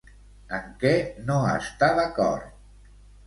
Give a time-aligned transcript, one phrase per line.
[0.59, 0.93] En què
[1.27, 2.57] no està d'acord?